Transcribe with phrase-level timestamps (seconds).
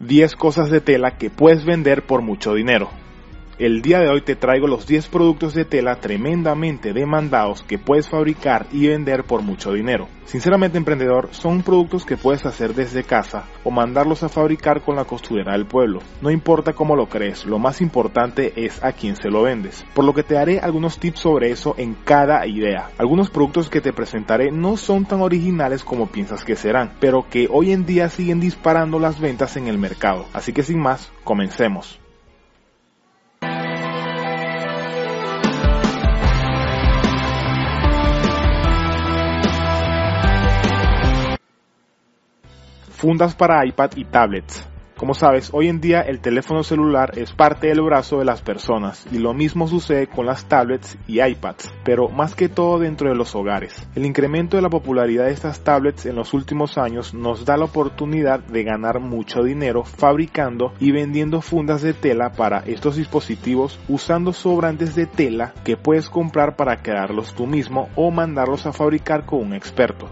[0.00, 2.90] 10 cosas de tela que puedes vender por mucho dinero.
[3.58, 8.06] El día de hoy te traigo los 10 productos de tela tremendamente demandados que puedes
[8.06, 10.08] fabricar y vender por mucho dinero.
[10.26, 15.06] Sinceramente emprendedor, son productos que puedes hacer desde casa o mandarlos a fabricar con la
[15.06, 16.00] costurera del pueblo.
[16.20, 19.86] No importa cómo lo crees, lo más importante es a quién se lo vendes.
[19.94, 22.90] Por lo que te daré algunos tips sobre eso en cada idea.
[22.98, 27.48] Algunos productos que te presentaré no son tan originales como piensas que serán, pero que
[27.50, 30.26] hoy en día siguen disparando las ventas en el mercado.
[30.34, 31.98] Así que sin más, comencemos.
[43.06, 44.66] Fundas para iPad y tablets.
[44.96, 49.06] Como sabes, hoy en día el teléfono celular es parte del brazo de las personas
[49.12, 53.14] y lo mismo sucede con las tablets y iPads, pero más que todo dentro de
[53.14, 53.88] los hogares.
[53.94, 57.66] El incremento de la popularidad de estas tablets en los últimos años nos da la
[57.66, 64.32] oportunidad de ganar mucho dinero fabricando y vendiendo fundas de tela para estos dispositivos usando
[64.32, 69.42] sobrantes de tela que puedes comprar para crearlos tú mismo o mandarlos a fabricar con
[69.42, 70.08] un experto.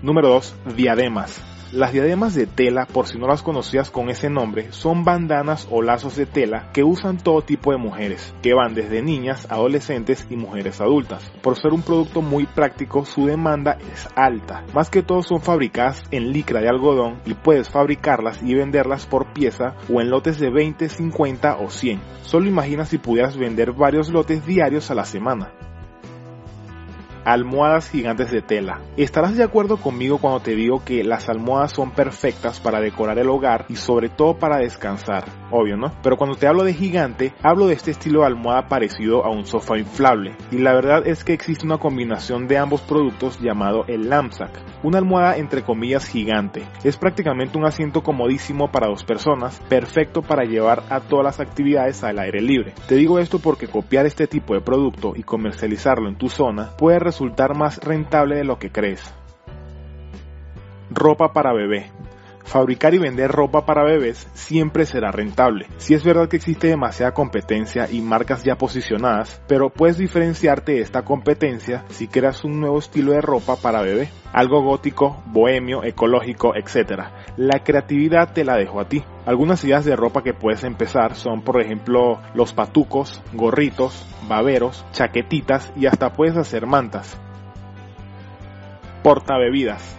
[0.00, 0.54] Número 2.
[0.76, 1.42] Diademas.
[1.72, 5.82] Las diademas de tela, por si no las conocías con ese nombre, son bandanas o
[5.82, 10.36] lazos de tela que usan todo tipo de mujeres, que van desde niñas, adolescentes y
[10.36, 11.30] mujeres adultas.
[11.42, 14.64] Por ser un producto muy práctico, su demanda es alta.
[14.72, 19.32] Más que todo son fabricadas en licra de algodón y puedes fabricarlas y venderlas por
[19.32, 22.00] pieza o en lotes de 20, 50 o 100.
[22.22, 25.50] Solo imagina si pudieras vender varios lotes diarios a la semana
[27.28, 28.80] almohadas gigantes de tela.
[28.96, 33.28] Estarás de acuerdo conmigo cuando te digo que las almohadas son perfectas para decorar el
[33.28, 35.92] hogar y sobre todo para descansar, obvio, ¿no?
[36.02, 39.44] Pero cuando te hablo de gigante, hablo de este estilo de almohada parecido a un
[39.44, 40.36] sofá inflable.
[40.50, 44.96] Y la verdad es que existe una combinación de ambos productos llamado el Lamsack, una
[44.96, 46.62] almohada entre comillas gigante.
[46.82, 52.02] Es prácticamente un asiento comodísimo para dos personas, perfecto para llevar a todas las actividades
[52.04, 52.72] al aire libre.
[52.88, 56.98] Te digo esto porque copiar este tipo de producto y comercializarlo en tu zona puede
[56.98, 59.02] resultar resultar más rentable de lo que crees.
[60.88, 61.90] Ropa para bebé.
[62.48, 65.66] Fabricar y vender ropa para bebés siempre será rentable.
[65.76, 70.80] Si es verdad que existe demasiada competencia y marcas ya posicionadas, pero puedes diferenciarte de
[70.80, 74.08] esta competencia si creas un nuevo estilo de ropa para bebé.
[74.32, 77.02] Algo gótico, bohemio, ecológico, etc.
[77.36, 79.04] La creatividad te la dejo a ti.
[79.26, 85.70] Algunas ideas de ropa que puedes empezar son, por ejemplo, los patucos, gorritos, baberos, chaquetitas
[85.76, 87.20] y hasta puedes hacer mantas.
[89.02, 89.98] Porta bebidas.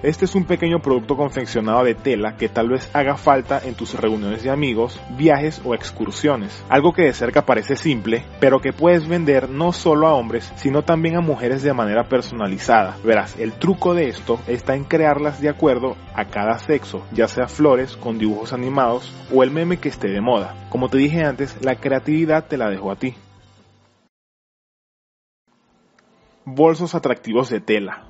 [0.00, 3.94] Este es un pequeño producto confeccionado de tela que tal vez haga falta en tus
[3.94, 6.64] reuniones de amigos, viajes o excursiones.
[6.68, 10.82] Algo que de cerca parece simple, pero que puedes vender no solo a hombres, sino
[10.82, 12.96] también a mujeres de manera personalizada.
[13.02, 17.48] Verás, el truco de esto está en crearlas de acuerdo a cada sexo, ya sea
[17.48, 20.54] flores con dibujos animados o el meme que esté de moda.
[20.70, 23.16] Como te dije antes, la creatividad te la dejo a ti.
[26.44, 28.04] Bolsos atractivos de tela.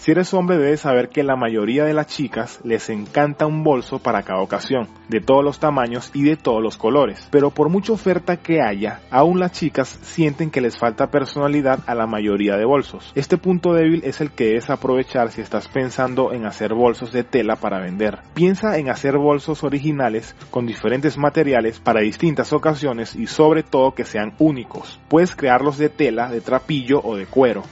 [0.00, 3.98] Si eres hombre debes saber que la mayoría de las chicas les encanta un bolso
[3.98, 7.28] para cada ocasión, de todos los tamaños y de todos los colores.
[7.30, 11.94] Pero por mucha oferta que haya, aún las chicas sienten que les falta personalidad a
[11.94, 13.12] la mayoría de bolsos.
[13.14, 17.22] Este punto débil es el que debes aprovechar si estás pensando en hacer bolsos de
[17.22, 18.20] tela para vender.
[18.32, 24.06] Piensa en hacer bolsos originales con diferentes materiales para distintas ocasiones y sobre todo que
[24.06, 24.98] sean únicos.
[25.08, 27.64] Puedes crearlos de tela, de trapillo o de cuero.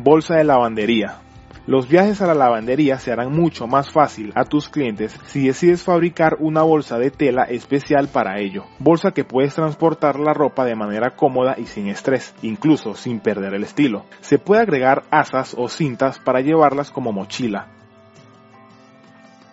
[0.00, 1.16] Bolsa de lavandería.
[1.66, 5.82] Los viajes a la lavandería se harán mucho más fácil a tus clientes si decides
[5.82, 8.64] fabricar una bolsa de tela especial para ello.
[8.78, 13.54] Bolsa que puedes transportar la ropa de manera cómoda y sin estrés, incluso sin perder
[13.54, 14.04] el estilo.
[14.20, 17.66] Se puede agregar asas o cintas para llevarlas como mochila.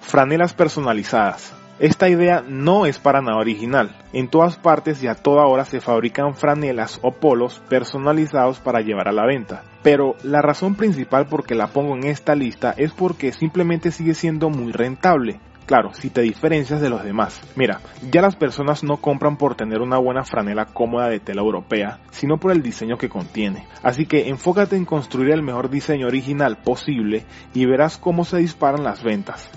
[0.01, 1.55] Franelas personalizadas.
[1.78, 3.94] Esta idea no es para nada original.
[4.13, 9.09] En todas partes y a toda hora se fabrican franelas o polos personalizados para llevar
[9.09, 9.63] a la venta.
[9.84, 14.14] Pero la razón principal por que la pongo en esta lista es porque simplemente sigue
[14.14, 15.41] siendo muy rentable.
[15.66, 17.41] Claro, si te diferencias de los demás.
[17.58, 21.99] Mira, ya las personas no compran por tener una buena franela cómoda de tela europea,
[22.11, 23.67] sino por el diseño que contiene.
[23.84, 28.84] Así que enfócate en construir el mejor diseño original posible y verás cómo se disparan
[28.84, 29.49] las ventas.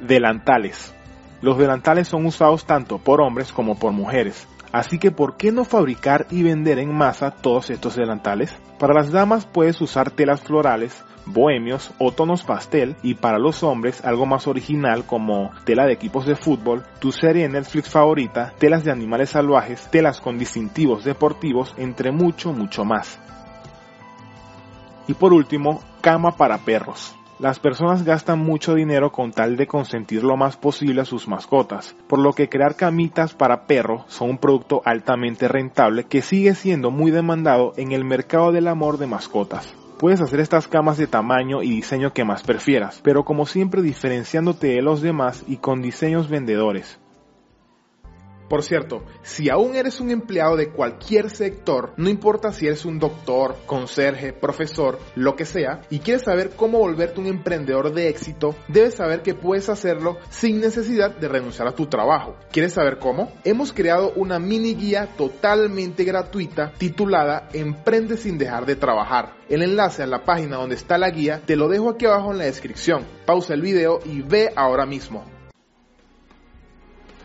[0.00, 0.94] Delantales.
[1.40, 4.48] Los delantales son usados tanto por hombres como por mujeres.
[4.72, 8.54] Así que ¿por qué no fabricar y vender en masa todos estos delantales?
[8.78, 14.04] Para las damas puedes usar telas florales, bohemios o tonos pastel y para los hombres
[14.04, 18.84] algo más original como tela de equipos de fútbol, tu serie en Netflix favorita, telas
[18.84, 23.18] de animales salvajes, telas con distintivos deportivos, entre mucho, mucho más.
[25.06, 27.17] Y por último, cama para perros.
[27.38, 31.94] Las personas gastan mucho dinero con tal de consentir lo más posible a sus mascotas,
[32.08, 36.90] por lo que crear camitas para perro son un producto altamente rentable que sigue siendo
[36.90, 39.72] muy demandado en el mercado del amor de mascotas.
[40.00, 44.68] Puedes hacer estas camas de tamaño y diseño que más prefieras, pero como siempre diferenciándote
[44.68, 46.98] de los demás y con diseños vendedores.
[48.48, 52.98] Por cierto, si aún eres un empleado de cualquier sector, no importa si eres un
[52.98, 58.54] doctor, conserje, profesor, lo que sea, y quieres saber cómo volverte un emprendedor de éxito,
[58.68, 62.36] debes saber que puedes hacerlo sin necesidad de renunciar a tu trabajo.
[62.50, 63.32] ¿Quieres saber cómo?
[63.44, 69.34] Hemos creado una mini guía totalmente gratuita titulada Emprende sin dejar de trabajar.
[69.48, 72.38] El enlace a la página donde está la guía te lo dejo aquí abajo en
[72.38, 73.06] la descripción.
[73.26, 75.37] Pausa el video y ve ahora mismo.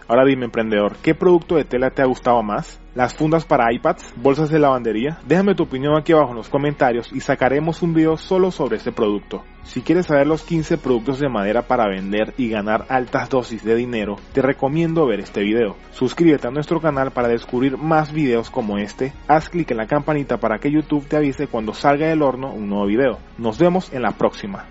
[0.08, 2.80] Ahora dime, emprendedor, ¿qué producto de tela te ha gustado más?
[2.94, 4.14] ¿Las fundas para iPads?
[4.18, 5.18] ¿Bolsas de lavandería?
[5.26, 8.92] Déjame tu opinión aquí abajo en los comentarios y sacaremos un video solo sobre este
[8.92, 9.44] producto.
[9.64, 13.76] Si quieres saber los 15 productos de madera para vender y ganar altas dosis de
[13.76, 15.76] dinero, te recomiendo ver este video.
[15.92, 19.14] Suscríbete a nuestro canal para descubrir más videos como este.
[19.28, 22.70] Haz clic en la campanita para que YouTube te avise cuando salga del horno un
[22.70, 23.18] nuevo video.
[23.38, 24.66] Nos vemos en la próxima.